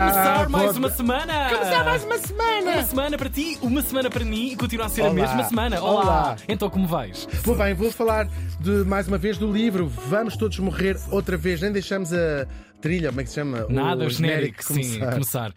[0.00, 1.50] Começar Ah, mais uma semana!
[1.50, 2.70] Começar mais uma semana!
[2.70, 5.12] Uma semana para ti, uma semana para mim e continua a ser a Olá.
[5.14, 5.78] mesma semana.
[5.78, 6.02] Olá.
[6.02, 6.36] Olá.
[6.48, 7.28] Então como vais?
[7.44, 8.26] Vou bem, vou falar
[8.58, 11.60] de mais uma vez do livro Vamos Todos Morrer Outra Vez.
[11.60, 12.46] Nem deixamos a
[12.80, 13.66] trilha, como é que se chama?
[13.68, 15.12] Nada, o genérico, sim, começar.
[15.12, 15.54] começar.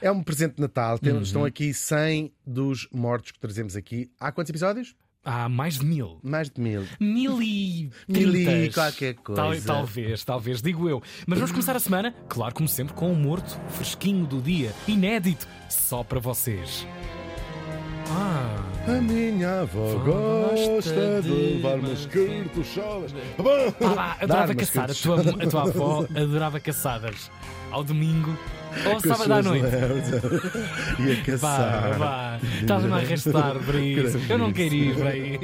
[0.00, 0.96] É um presente de Natal.
[1.04, 1.22] Uhum.
[1.22, 4.08] Estão aqui 100 dos mortos que trazemos aqui.
[4.20, 4.94] Há quantos episódios?
[5.22, 6.18] Há mais de mil.
[6.22, 6.86] Mais de mil.
[6.98, 9.42] Mil e Mil e qualquer coisa.
[9.42, 11.02] Tal- talvez, talvez, digo eu.
[11.26, 15.46] Mas vamos começar a semana, claro, como sempre, com o morto fresquinho do dia, inédito,
[15.68, 16.86] só para vocês.
[18.12, 18.56] Ah,
[18.88, 22.26] A minha avó Gosta de levar mosquitos.
[22.26, 23.12] mosquitos cholas.
[23.78, 24.90] pá, lá, adorava caçar.
[24.90, 27.30] A tua, a tua avó adorava caçadas.
[27.70, 28.36] Ao domingo
[28.92, 29.64] ou sábado à noite.
[30.98, 31.98] E a Vá, caçar.
[31.98, 32.40] vá.
[32.60, 34.18] Estás-me a arrastar para isso.
[34.28, 35.38] Eu não quero ir para aí.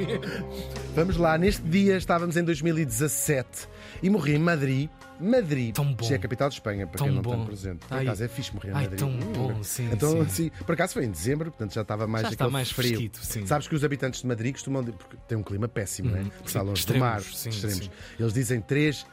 [0.95, 3.67] Vamos lá, neste dia estávamos em 2017
[4.01, 4.89] e morri em Madrid.
[5.19, 6.05] Madrid, Tão bom.
[6.05, 7.37] que é a capital de Espanha, para Tão quem não bom.
[7.37, 7.79] tem presente.
[7.87, 8.03] Por Ai.
[8.03, 8.99] acaso é fixe morrer em Ai, Madrid.
[8.99, 9.19] tão Hum.
[9.33, 10.29] bom, sim, Então, sim.
[10.29, 13.09] sim, por acaso foi em dezembro, portanto já estava mais Já está mais frio.
[13.47, 14.83] Sabes que os habitantes de Madrid costumam.
[14.83, 16.23] Porque tem um clima péssimo, não é?
[16.23, 17.21] Porque está longe do extremos, mar.
[17.23, 17.77] sim, extremos.
[17.85, 17.89] sim.
[18.19, 19.07] Eles dizem três.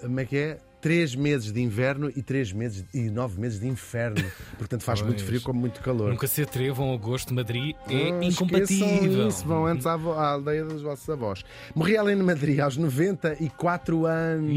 [0.00, 0.58] Como é que é?
[0.80, 4.24] Três meses de inverno e três meses e nove meses de inferno.
[4.58, 5.28] Portanto, faz muito Pois.
[5.28, 6.10] frio como muito calor.
[6.10, 9.28] Nunca se atrevam ao gosto de Madrid, é Não incompatível.
[9.28, 11.44] Isso, vão antes à, à aldeia dos vossos avós.
[11.74, 14.50] Morri além de Madrid aos 94 anos.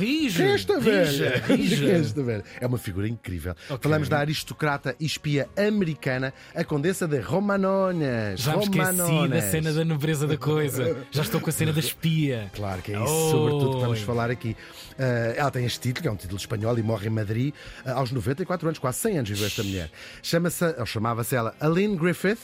[0.00, 1.42] Ih, é esta velha?
[1.48, 2.44] é esta velha?
[2.60, 3.54] É uma figura incrível.
[3.68, 3.78] Ok.
[3.82, 8.40] Falamos da aristocrata e espia americana, a condessa de Romanones.
[8.40, 10.96] Já me esqueci da cena da nobreza da coisa.
[11.10, 12.50] Já estou com a cena da espia.
[12.54, 13.30] Claro que é isso, Oi.
[13.30, 14.56] sobretudo, que vamos falar aqui.
[14.98, 17.92] Ah, ela tem este título, que é um título espanhol, e morre em Madrid ah,
[17.92, 19.90] aos 94 anos, quase 100 anos viveu esta mulher.
[20.22, 22.38] Chama-se, ou chamava-se ela Aline Griffith.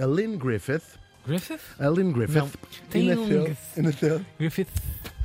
[0.00, 0.82] Aline Griffith.
[1.26, 1.60] Griffith?
[1.78, 2.34] Aline Griffith.
[2.36, 2.50] Não,
[2.90, 3.26] tem In a um- a
[3.92, 4.68] film- Griffith.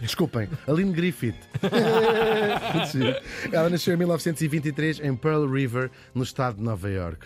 [0.01, 1.35] Desculpem, Aline Griffith.
[3.51, 7.25] Ela nasceu em 1923 em Pearl River, no estado de Nova York.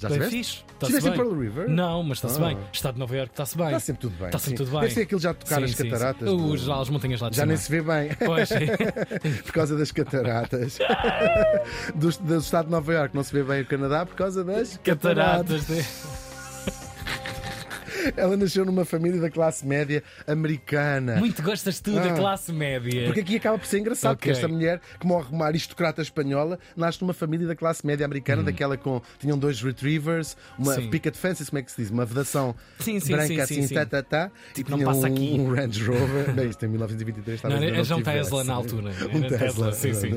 [0.00, 0.36] Já estiveste?
[0.36, 0.62] fixe.
[0.82, 1.12] Estiveste em.
[1.12, 1.68] Pearl River?
[1.68, 2.46] Não, mas está-se Ah.
[2.48, 2.58] bem.
[2.72, 3.66] Estado de Nova Iorque está-se bem.
[3.66, 4.26] Está sempre tudo bem.
[4.26, 4.64] Está sempre sim.
[4.64, 4.80] tudo bem.
[4.80, 5.90] Deve ser aquilo já tocar Sim, as sim, sim.
[5.90, 6.28] cataratas.
[6.30, 7.48] Os, do- já as montanhas lá de Já cima.
[7.52, 8.10] nem se vê bem.
[8.24, 8.48] Pois,
[9.44, 10.78] por causa das cataratas.
[11.94, 14.78] do, do estado de Nova Iorque não se vê bem o Canadá por causa das
[14.82, 15.66] cataratas.
[15.66, 15.84] de-
[18.16, 21.16] Ela nasceu numa família da classe média americana.
[21.16, 22.14] Muito gostas tu da Ah.
[22.16, 23.04] classe média.
[23.06, 24.38] Porque aqui acaba por ser engraçado, porque Ok.
[24.40, 28.76] esta mulher, que morre uma aristocrata espanhola, nasce numa família da classe média americana, daquela
[28.76, 29.00] com.
[29.18, 30.76] Tinham dois retrievers, uma Hum.
[30.76, 30.90] Sim.
[30.90, 31.90] picket fences, como é que se diz?
[31.90, 33.74] Uma vedação Sim, sim, branca sim, assim, sim, sim.
[33.74, 34.30] tá, tá, tá.
[34.54, 35.36] Tipo, e não passa um, aqui.
[35.38, 36.32] um Range Rover.
[36.34, 38.02] Bem, isto em 1923 Não, talvez era já um.
[38.02, 38.90] Tesla na altura.
[39.12, 40.10] Um Era Tesla, sim, sim.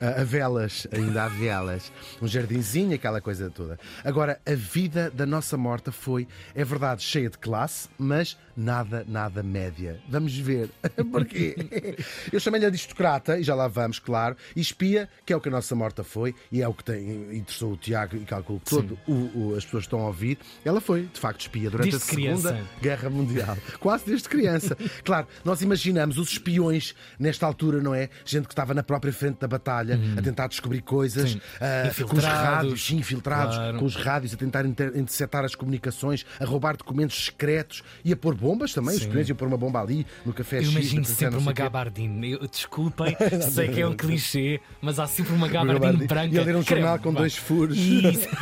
[0.00, 1.92] Ah, A velas, ainda há velas.
[2.20, 3.78] Um jardinzinho, aquela coisa toda.
[4.04, 9.42] Agora, a vida da nossa morta foi, é verdade, cheia de classe, mas nada, nada
[9.42, 10.00] média.
[10.08, 10.70] Vamos ver.
[11.10, 11.96] Porquê?
[12.32, 15.52] Eu chamei-lhe aristocrata, e já lá vamos, claro, e espia, que é o que a
[15.52, 18.98] nossa morta foi, e é o que tem, interessou o Tiago, e calculo que todo
[19.06, 19.12] o,
[19.50, 20.38] o- as pessoas estão a ouvir.
[20.64, 22.68] Ela foi, de facto, espia durante Desde a Segunda criança.
[22.80, 23.56] Guerra Mundial.
[23.80, 24.76] Quase desde criança.
[25.04, 28.08] Claro, nós imaginamos os espiões nesta altura, não é?
[28.24, 32.24] Gente que estava na própria frente da batalha a tentar descobrir coisas, ah, com os
[32.24, 33.78] rádios, sim, infiltrados, Claro.
[33.78, 38.16] com os rádios a tentar inter- interceptar as comunicações, a roubar documentos secretos e a
[38.16, 38.94] pôr bombas também.
[38.94, 40.70] Os espiões iam pôr uma bomba ali no café Eu X.
[40.72, 42.32] imagino sempre uma gabardine.
[42.32, 43.16] Eu, desculpem,
[43.50, 46.34] sei que é um clichê, mas há sempre uma gabardine branca.
[46.34, 47.76] E a ler um jornal com dois furos.
[47.78, 48.28] Isso.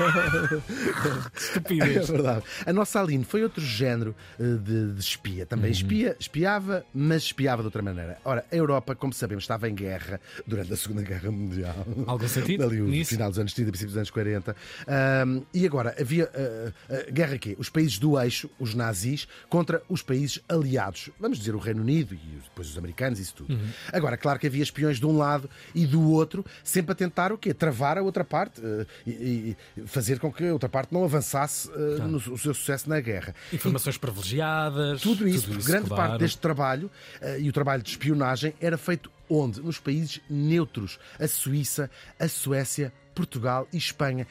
[1.10, 2.08] É Estupidez.
[2.08, 2.44] verdade.
[2.66, 5.46] A nossa Aline foi outro género eh, de, de espia.
[5.46, 5.72] Também Uhum.
[5.72, 8.18] espia, espiava, mas espiava de outra maneira.
[8.24, 11.86] Ora, a Europa, como sabemos, estava em guerra durante a Segunda Guerra Mundial.
[12.06, 13.10] Algum sentido Ali o nisso?
[13.10, 14.56] final dos anos 30, princípio dos anos 40.
[14.86, 17.54] Ahm, e agora, havia ah, ah, guerra aqui.
[17.58, 21.10] Os países do eixo, os nazis, contra os países aliados.
[21.18, 23.54] Vamos dizer o Reino Unido e depois os americanos, isso tudo.
[23.54, 23.68] Uhum.
[23.92, 27.38] Agora, claro que havia espiões de um lado e do outro, sempre a tentar o
[27.38, 27.52] quê?
[27.52, 31.70] Travar a outra parte ah, e, e fazer com que a outra parte não avançasse
[31.72, 33.34] ah, no o seu sucesso na guerra.
[33.52, 35.00] Informações privilegiadas.
[35.00, 36.10] Tudo isso, porque grande claro.
[36.10, 36.90] parte deste trabalho
[37.20, 39.60] eh, e o trabalho de espionagem era feito onde?
[39.60, 40.98] Nos países neutros.
[41.18, 44.26] A Suíça, a Suécia, Portugal e Espanha.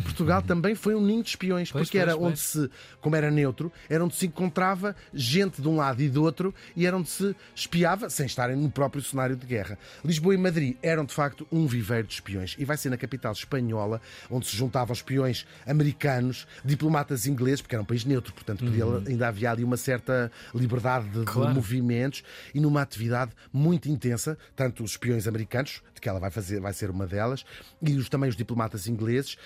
[0.00, 2.40] Portugal também foi um ninho de espiões, Pois, porque pois, era onde pois.
[2.40, 6.54] se, como era neutro, era onde se encontrava gente de um lado e do outro
[6.74, 9.78] e era onde se espiava, sem estarem no próprio cenário de guerra.
[10.04, 13.32] Lisboa e Madrid eram de facto um viveiro de espiões e vai ser na capital
[13.32, 14.00] espanhola
[14.30, 19.28] onde se juntavam espiões americanos, diplomatas ingleses, porque era um país neutro, portanto podia- ainda
[19.28, 21.54] havia ali uma certa liberdade de, de Claro.
[21.54, 22.24] movimentos
[22.54, 26.72] e numa atividade muito intensa, tanto os espiões americanos, de que ela vai fazer, vai
[26.72, 27.44] ser uma delas,
[27.82, 29.36] e os, também os diplomatas ingleses,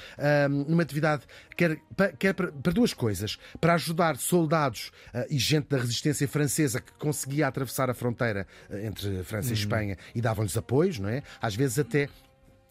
[0.69, 1.23] numa atividade
[1.57, 1.81] quer,
[2.19, 6.93] quer para, para duas coisas, para ajudar soldados ah, e gente da resistência francesa que
[6.99, 11.23] conseguia atravessar a fronteira ah, entre França e Espanha e davam-lhes apoios, não é?
[11.41, 12.11] Às vezes até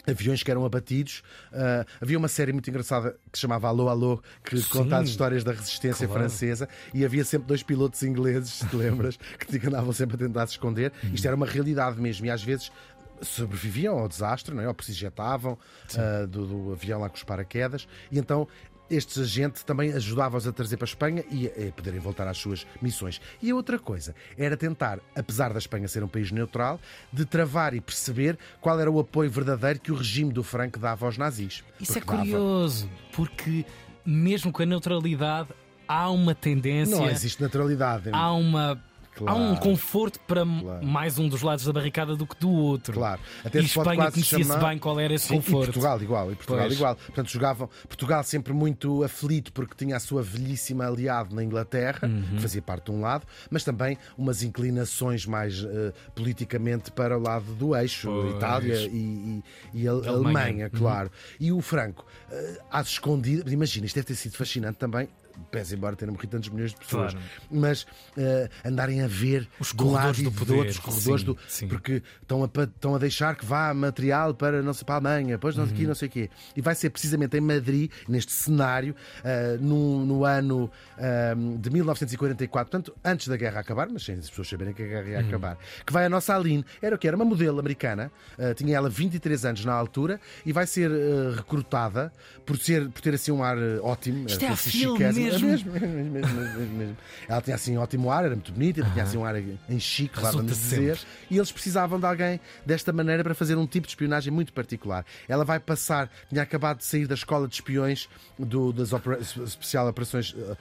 [0.08, 1.22] aviões que eram abatidos.
[1.52, 4.70] Uh, havia uma série muito engraçada que se chamava Alô Alô, que Sim.
[4.70, 6.22] conta as histórias da resistência Claro.
[6.22, 10.48] francesa e havia sempre dois pilotos ingleses, se te lembras, que andavam sempre a tentar
[10.48, 10.92] se esconder.
[11.04, 11.14] Uhum.
[11.14, 12.72] Isto era uma realidade mesmo e às vezes
[13.22, 14.68] sobreviviam ao desastre, não é?
[14.68, 15.58] ou se ejetavam
[15.98, 18.48] ah, do, do avião lá com os paraquedas e então
[18.90, 22.66] estes agentes também ajudavam-os a trazer para a Espanha e a, poderem voltar às suas
[22.82, 23.22] missões.
[23.40, 26.80] E a outra coisa era tentar, apesar da Espanha ser um país neutral,
[27.14, 31.06] de travar e perceber qual era o apoio verdadeiro que o regime do Franco dava
[31.06, 31.64] aos nazis.
[31.80, 33.64] Isso é Porque dava- curioso, porque
[34.04, 35.50] mesmo com a neutralidade
[35.88, 38.10] há uma tendência, Não existe naturalidade.
[38.12, 38.84] há uma.
[39.28, 39.62] Há um Claro.
[39.62, 40.86] conforto para Claro.
[40.86, 42.94] mais um dos lados da barricada do que do outro.
[42.94, 43.20] Claro.
[43.44, 45.64] Até e Espanha conhecia-se chamar- bem qual era esse Sim, conforto.
[45.64, 46.74] E Portugal igual, e Portugal Pois.
[46.74, 46.96] igual.
[46.96, 52.36] Portanto, jogavam Portugal sempre muito aflito porque tinha a sua velhíssima aliado na Inglaterra, Uhum.
[52.36, 57.22] que fazia parte de um lado, mas também umas inclinações mais eh, politicamente para o
[57.22, 58.36] lado do eixo, Pois.
[58.36, 59.42] Itália e,
[59.74, 60.10] e- e a, Alemanha.
[60.20, 61.12] Alemanha, claro.
[61.40, 65.08] E o Franco, uh, às escondidas, imagina, isto deve ter sido fascinante também.
[65.52, 67.28] Pese embora tenham morrido tantos milhões de pessoas, Claro.
[67.52, 67.86] mas
[68.18, 71.68] eh, andarem a ver Os corredores do poder, outro, os corredores sim, do, sim.
[71.68, 75.36] porque estão a, estão a deixar que vá material para, não sei, para a Alemanha,
[75.36, 75.78] depois não sei Uhum.
[75.80, 76.30] aqui, não sei o quê.
[76.56, 82.72] E vai ser precisamente em Madrid, neste cenário, ah, no, no ano ah, de 1944,
[82.72, 85.10] portanto, antes da guerra acabar, mas sem as pessoas saberem que a guerra Uhum.
[85.12, 86.66] ia acabar, que vai a nossa Aline.
[86.82, 87.08] Era o que?
[87.08, 90.90] Era uma modelo americana, ah, tinha ela 23 anos na altura e vai ser
[91.36, 92.12] recrutada
[92.46, 94.28] por, ser, por ter assim um ar ótimo.
[94.28, 94.98] Isto é assim, filme
[95.32, 95.72] mesmo.
[95.72, 96.98] mesmo, mesmo, mesmo, mesmo, mesmo.
[97.28, 100.32] Ela tinha assim ótimo ar, era muito bonita, tinha assim um ar em chique, lá
[100.32, 101.00] vamos dizer.
[101.30, 105.06] E eles precisavam de alguém desta maneira para fazer um tipo de espionagem muito particular.
[105.28, 109.88] Ela vai passar, tinha acabado de sair da escola de espiões do, das opera, especial
[109.88, 110.58] operações, eh,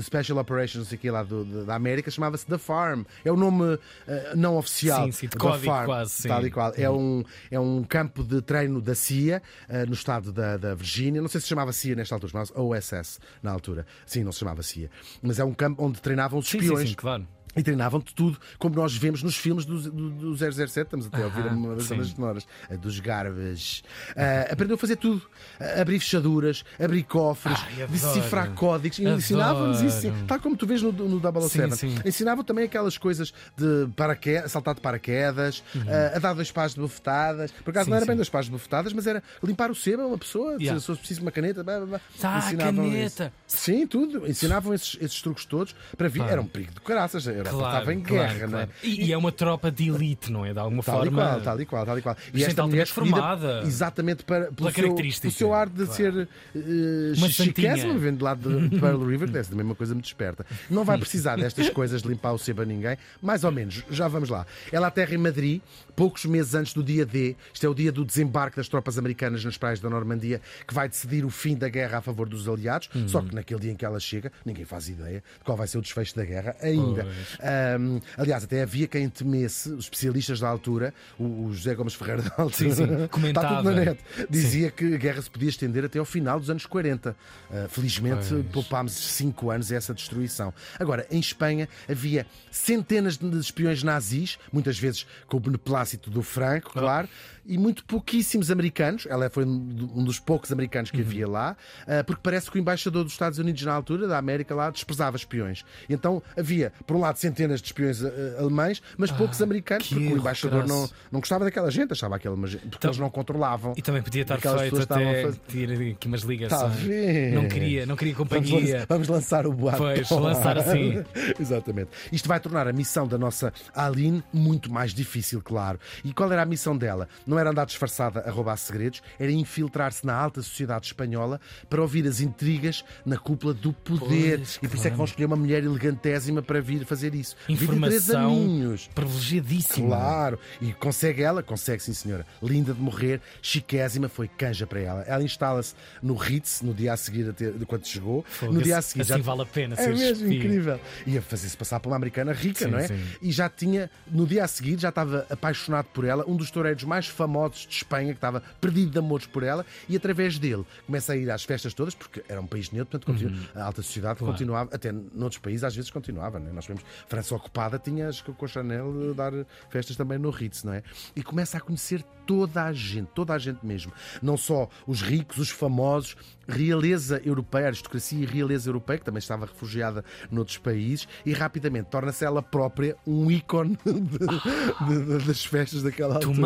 [0.00, 3.02] Special Operations, não sei o que lá do- da América, chamava-se The Farm.
[3.24, 5.04] É o nome eh, não oficial.
[5.06, 6.28] Sim, sim, de código Farm, quase, sim.
[6.28, 6.72] Tal e qual.
[6.76, 11.20] É um, é um campo de treino da CIA eh, no estado da, da Virgínia.
[11.20, 13.86] Não sei se chamava CIA nesta altura, chamava-se OSS na altura.
[14.06, 14.90] Sim, não se chamava CIA.
[15.20, 16.80] Mas é um campo onde treinavam os Sim, espiões.
[16.82, 17.26] sim, sim, claro.
[17.54, 20.78] E treinavam-te tudo, como nós vemos nos filmes do, do, do 007.
[20.80, 23.82] Estamos até a ouvir uma das bandas sonoras, a dos Garbage.
[24.16, 25.22] Ah, aprendeu a fazer tudo:
[25.60, 28.98] a abrir fechaduras, abrir cofres, Ai, decifrar códigos.
[28.98, 29.18] E Adoro.
[29.18, 31.76] Ensinava-nos isso, tal como tu vês no, no 007.
[31.76, 31.98] Sim, sim.
[32.08, 36.80] Ensinavam também aquelas coisas de paraquedas, saltar de paraquedas, ah, a dar dois pares de
[36.80, 37.50] bufetadas.
[37.52, 37.84] Por acaso Uhum.
[37.84, 40.18] Sim, não era bem dois pares de bufetadas, mas era limpar o sebo a uma
[40.18, 40.78] pessoa, Yeah.
[40.80, 41.62] se fosse preciso uma caneta.
[41.64, 42.00] blá, blá, blá.
[42.22, 43.24] Ah, Ensinavam caneta.
[43.24, 43.32] isso.
[43.46, 44.26] Sim, tudo.
[44.28, 46.22] Ensinavam esses, esses truques todos para vir.
[46.22, 47.26] Era um perigo de caraças.
[47.50, 48.66] Europa Claro, estava em claro, guerra, não é?
[48.66, 48.70] claro.
[48.82, 50.52] E, e é uma tropa de elite, não é?
[50.52, 51.22] De alguma Tal e forma.
[51.22, 52.16] qual, tal e qual, tal e qual.
[52.34, 53.62] E esta mulher formada.
[53.64, 55.22] exatamente para, pelo, Pela seu, característica.
[55.28, 55.92] pelo seu ar de Claro.
[55.92, 56.12] ser
[56.54, 60.06] uh, Uma chiquésima, vendo de lado de Pearl River, deve ser a mesma coisa muito
[60.06, 60.44] esperta.
[60.70, 64.08] Não vai precisar destas coisas de limpar o sebo a ninguém, mais ou menos, já
[64.08, 64.46] vamos lá.
[64.70, 65.60] Ela aterra em Madrid,
[65.96, 69.44] poucos meses antes do dia D, isto é o dia do desembarque das tropas americanas
[69.44, 72.88] nas praias da Normandia, que vai decidir o fim da guerra a favor dos aliados,
[72.94, 73.08] Uhum.
[73.08, 75.78] só que naquele dia em que ela chega, ninguém faz ideia de qual vai ser
[75.78, 77.06] o desfecho da guerra ainda.
[77.40, 82.22] Ahm, aliás, até havia quem temesse, os especialistas da altura, o, o José Gomes Ferreira
[82.22, 83.56] da altura, Sim, sim, está comentava.
[83.56, 86.66] tudo na net, dizia que a guerra se podia estender até ao final dos anos
[86.66, 87.16] 40.
[87.50, 88.46] Ah, felizmente Pois.
[88.52, 90.52] poupámos 5 anos a essa destruição.
[90.78, 96.70] Agora, em Espanha havia centenas de espiões nazis, muitas vezes com o beneplácito do Franco,
[96.76, 96.80] Ah.
[96.80, 97.08] claro,
[97.44, 99.04] e muito pouquíssimos americanos.
[99.06, 100.96] Ela foi um dos poucos americanos Uhum.
[100.96, 104.16] que havia lá, ah, porque parece que o embaixador dos Estados Unidos na altura, da
[104.18, 105.64] América lá, desprezava espiões.
[105.88, 110.12] Então havia, por um lado, centenas de espiões ah, alemães, mas poucos americanos, que porque
[110.12, 113.72] o embaixador não, não gostava daquela gente, achava aquela gente, porque Então- eles não controlavam.
[113.76, 116.74] E também podia estar feito até fazer- ter aqui umas ligações.
[116.74, 117.32] ver?
[117.32, 118.84] Não queria, não queria companhia.
[118.88, 119.78] vamos lançar o boato.
[119.78, 121.02] Pois, lançar assim.
[121.40, 121.90] Exatamente.
[122.10, 125.78] Isto vai tornar a missão da nossa Aline muito mais difícil, claro.
[126.04, 127.08] E qual era a missão dela?
[127.26, 132.06] Não era andar disfarçada a roubar segredos, era infiltrar-se na alta sociedade espanhola para ouvir
[132.06, 134.38] as intrigas na cúpula do poder.
[134.38, 134.96] Pois, e por isso é que claro.
[134.96, 137.36] vão escolher uma mulher elegantésima para vir fazer isso.
[137.48, 138.88] 23 Informação aninhos.
[138.94, 139.88] privilegiadíssima.
[139.88, 145.02] Claro, e consegue ela, consegue sim senhora, linda de morrer, chiquésima, foi canja para ela.
[145.02, 148.24] Ela instala-se no Ritz no dia a seguir, a ter, quando chegou.
[148.28, 150.36] Fogo, no dia a assim- seguir assim vale a pena É mesmo espia.
[150.38, 150.80] incrível.
[151.06, 152.88] Ia fazer-se passar por uma americana rica, Sim, não é?
[152.88, 152.98] sim.
[153.20, 156.84] E já tinha, no dia a seguir, já estava apaixonado por ela, um dos toureiros
[156.84, 161.12] mais famosos de Espanha, que estava perdido de amores por ela, e através dele começa
[161.12, 164.12] a ir às festas todas, porque era um país neutro, portanto, continua- a alta sociedade
[164.14, 164.18] Uhum.
[164.26, 164.32] Claro.
[164.32, 166.52] continuava, até noutros países às vezes continuava, não é?
[166.52, 169.32] Nós vemos França ocupada tinha com a Chanel dar
[169.70, 170.82] festas também no Ritz, não é?
[171.14, 173.92] E começa a conhecer toda a gente, toda a gente mesmo.
[174.22, 176.16] Não só os ricos, os famosos,
[176.48, 182.24] realeza europeia, aristocracia e realeza europeia, que também estava refugiada noutros países, e rapidamente torna-se
[182.24, 186.38] ela própria um ícone de, de, de, das festas daquela altura.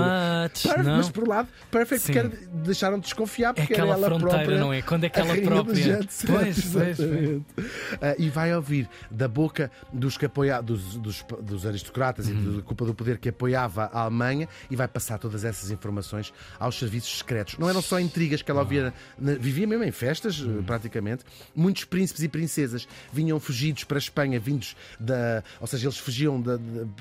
[0.82, 0.96] Não?
[0.96, 2.12] mas por lado, Perfect, Sim.
[2.12, 4.58] quer, deixaram de desconfiar É porque aquela era ela própria.
[4.58, 4.82] não é?
[4.82, 6.02] Quando é a aquela própria.
[6.02, 7.66] set, Pois, pois, pois.
[8.00, 12.52] Ah, e vai ouvir da boca dos, que apoia, dos, dos, dos aristocratas Uhum.
[12.54, 16.32] e da culpa do poder que apoiava a Alemanha e vai passar todas essas informações
[16.58, 17.58] aos serviços secretos.
[17.58, 20.62] Não eram só intrigas que ela ouvia, na- vivia mesmo em festas, Uhum.
[20.62, 21.24] praticamente.
[21.54, 25.42] Muitos príncipes e princesas vinham fugidos para a Espanha, vindos da.
[25.60, 26.58] Ou seja, eles fugiam da-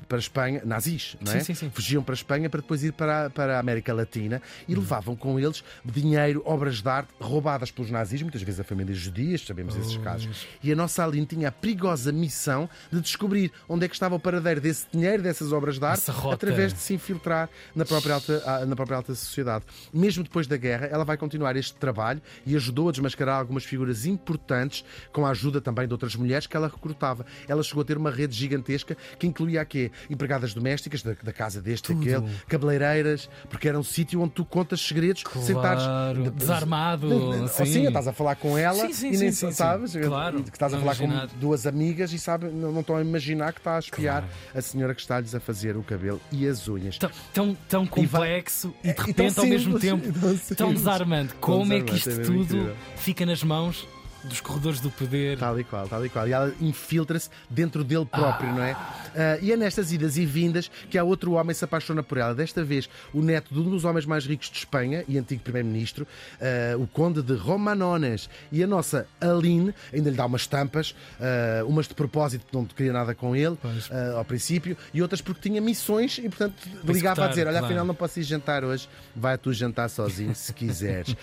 [0.08, 1.38] para a Espanha, nazis, não é?
[1.40, 1.70] Sim, sim, sim.
[1.70, 4.80] Fugiam para a Espanha para depois ir para, para a América Latina e Uhum.
[4.80, 9.42] levavam com eles dinheiro, obras de arte roubadas pelos nazis, muitas vezes a famílias judias,
[9.42, 10.46] sabemos esses casos.
[10.62, 13.25] E a nossa Aline tinha a perigosa missão de descobrir
[13.68, 16.94] onde é que estava o paradeiro desse dinheiro, dessas obras de arte, através de se
[16.94, 19.64] infiltrar na própria, alta, ah, na própria alta sociedade.
[19.92, 24.06] Mesmo depois da guerra, ela vai continuar este trabalho e ajudou a desmascarar algumas figuras
[24.06, 27.26] importantes, com a ajuda também de outras mulheres que ela recrutava.
[27.48, 29.90] Ela chegou a ter uma rede gigantesca que incluía quê?
[30.08, 32.00] Empregadas domésticas da, da casa deste, Tudo.
[32.00, 37.64] aquele, cabeleireiras, porque era um sítio onde tu contas segredos Claro, desarmado, Ou sim.
[37.66, 39.94] sim, estás a falar com ela Sim, sim, e nem sim, sabes.
[39.94, 43.52] Claro, que estás a falar com duas amigas e sabe, não, não estão a imaginar
[43.52, 46.98] que está a espiar a senhora que está-lhes a fazer o cabelo e as unhas.
[46.98, 50.66] Tão, tão, tão complexo e, de e tão repente ao mesmo simples, tempo e tão
[50.66, 51.34] tão desarmante.
[51.34, 53.86] Como é que isto é mesmo tudo fica nas mãos
[54.26, 55.38] dos corredores do poder?
[55.38, 56.28] Tal e qual, tal e qual.
[56.28, 58.76] E ela infiltra-se dentro dele próprio, não é?
[59.16, 62.18] Ah, e é nestas idas e vindas que há outro homem que se apaixona por
[62.18, 62.34] ela.
[62.34, 66.06] Desta vez, o neto de um dos homens mais ricos de Espanha e antigo primeiro-ministro,
[66.40, 68.28] ah, o conde de Romanones.
[68.52, 72.64] E a nossa Aline ainda lhe dá umas tampas, ah, umas de propósito, porque não
[72.66, 73.56] queria nada com ele
[73.90, 76.54] ah, ao princípio, e outras porque tinha missões e, portanto,
[76.84, 77.66] ligava a executar, dizer: Olha, claro.
[77.66, 81.16] afinal não posso ir jantar hoje, vai tu jantar sozinho se quiseres.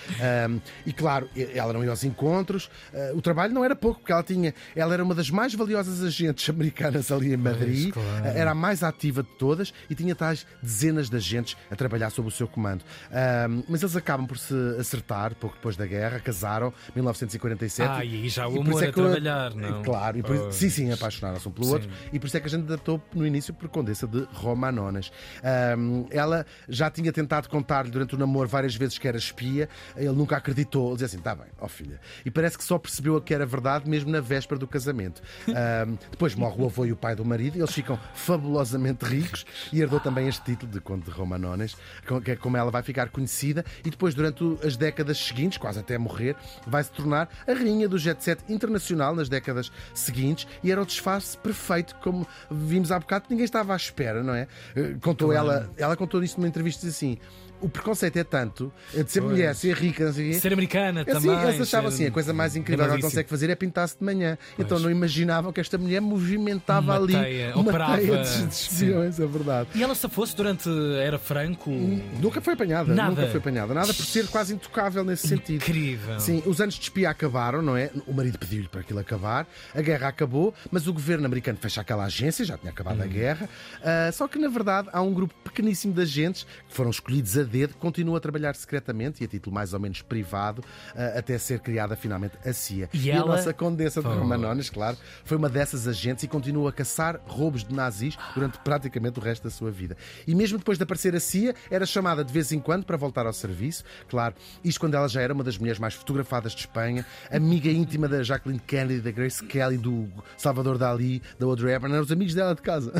[0.49, 4.11] Um, e claro, ela não ia aos encontros, uh, o trabalho não era pouco, porque
[4.11, 8.09] ela tinha, ela era uma das mais valiosas agentes americanas ali em Madrid, claro.
[8.25, 12.09] uh, era a mais ativa de todas e tinha tais dezenas de agentes a trabalhar
[12.09, 12.83] sob o seu comando.
[13.11, 17.89] Um, mas eles acabam por se acertar pouco depois da guerra, casaram, 1947.
[17.89, 19.83] Ah, e aí já o amor é a que eu- trabalhar, não?
[19.83, 20.55] Claro, e por Pois.
[20.55, 21.73] sim, sim, apaixonaram-se um pelo Sim.
[21.73, 25.11] outro e por isso é que a gente adaptou no início por Condessa de Romanonas.
[25.43, 30.09] Ahm, ela já tinha tentado contar-lhe durante o namoro várias vezes que era espia, ele
[30.13, 30.87] nunca acreditou.
[30.87, 31.99] Ele dizia assim: tá bem, ó filha.
[32.25, 35.21] E parece que só percebeu que era verdade mesmo na véspera do casamento.
[35.47, 39.45] Ahm, depois morre o avô e o pai do marido, e eles ficam fabulosamente ricos
[39.71, 41.75] e herdou também este título de Conde de Romanones,
[42.23, 43.63] que é como ela vai ficar conhecida.
[43.85, 47.97] E depois, durante as décadas seguintes, quase até morrer, vai se tornar a rainha do
[47.97, 53.25] jet set internacional nas décadas seguintes e era o disfarce perfeito, como vimos há bocado,
[53.29, 54.47] ninguém estava à espera, não é?
[54.75, 57.17] Eh, Contou ela, ela contou isso numa entrevista assim.
[57.63, 59.31] O preconceito é tanto eh, de ser Pois.
[59.31, 60.39] mulher, ser rica, não sei quê.
[60.39, 61.43] Ser americana É assim, também.
[61.47, 64.03] eles achavam ser assim, a coisa mais incrível que ela consegue fazer é pintar-se de
[64.03, 64.37] manhã.
[64.55, 64.81] Então Pois.
[64.81, 69.19] não imaginavam que esta mulher movimentava Uma ali teia, uma operava, teia de de espiões,
[69.19, 69.69] é verdade.
[69.75, 70.69] E ela se fosse durante.
[71.01, 71.69] Era franco.
[71.71, 73.09] Nunca foi apanhada, Nada.
[73.11, 73.73] nunca foi apanhada.
[73.73, 75.55] Nada por ser quase intocável nesse sentido.
[75.63, 76.19] Incrível.
[76.19, 77.89] Sim, os anos de espia acabaram, não é?
[78.05, 82.03] O marido pediu-lhe para aquilo acabar, a guerra acabou, mas o governo americano fecha aquela
[82.05, 83.03] agência, já tinha acabado Hum.
[83.03, 83.49] a guerra.
[83.81, 87.43] Ah, só que, na verdade, há um grupo pequeníssimo de agentes que foram escolhidos a
[87.53, 90.63] dedo, que continuam a trabalhar secretamente e a título mais ou menos privado,
[90.95, 92.89] ah, até ser criada finalmente a CIA.
[92.93, 94.07] E a ela- nossa condessa de.
[94.07, 99.19] Romanones, claro, foi uma dessas agentes e continua a caçar roubos de nazis durante praticamente
[99.19, 99.95] o resto da sua vida.
[100.27, 103.25] E mesmo depois de aparecer a CIA, era chamada de vez em quando para voltar
[103.27, 104.33] ao serviço, claro,
[104.63, 108.23] isto quando ela já era uma das mulheres mais fotografadas de Espanha, amiga íntima da
[108.23, 110.07] Jacqueline Kennedy, da Grace Kelly, do
[110.37, 112.91] Salvador Dali, da Audrey Hepburn, eram os amigos dela de casa.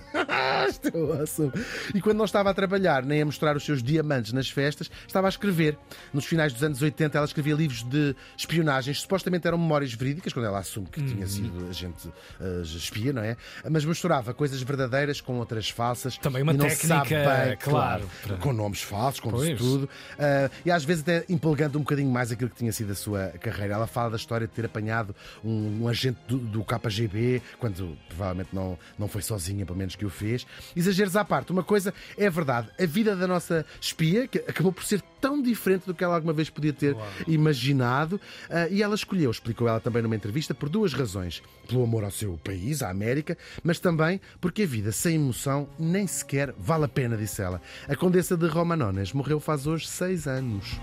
[0.69, 1.51] Isto é awesome.
[1.95, 5.27] E quando não estava a trabalhar nem a mostrar os seus diamantes nas festas, estava
[5.27, 5.77] a escrever.
[6.13, 10.45] Nos finais dos anos 80, ela escrevia livros de espionagens, supostamente eram memórias verídicas, quando
[10.45, 13.37] ela assume que tinha sido agente uh, espia, não é?
[13.69, 16.17] Mas misturava coisas verdadeiras com outras falsas.
[16.17, 17.03] Também uma técnica,
[17.45, 19.49] bem, claro, para- com nomes falsos, com Pois.
[19.49, 19.85] isso tudo.
[19.85, 23.27] Uh, e às vezes até empolgando um bocadinho mais aquilo que tinha sido a sua
[23.39, 23.75] carreira.
[23.75, 28.49] Ela fala da história de ter apanhado um, um agente do, do KGB, quando provavelmente
[28.53, 30.45] não, não foi sozinha, pelo menos que o fez.
[30.75, 34.83] Exageros à parte, uma coisa é verdade: a vida da nossa espia, que acabou por
[34.83, 36.95] ser tão diferente do que ela alguma vez podia ter
[37.27, 42.03] imaginado, uh, e ela escolheu, explicou ela também numa entrevista, por duas razões: pelo amor
[42.03, 46.85] ao seu país, à América, mas também porque a vida sem emoção nem sequer vale
[46.85, 47.61] a pena, disse ela.
[47.87, 50.79] A Condessa de Romanones morreu faz hoje seis anos.